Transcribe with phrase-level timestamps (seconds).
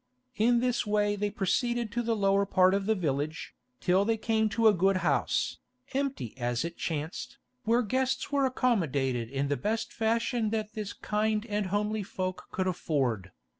[0.37, 4.49] In this way they proceeded to the lower part of the village, till they came
[4.49, 10.73] to a good house—empty as it chanced—where guests were accommodated in the best fashion that
[10.73, 13.29] this kind and homely folk could afford.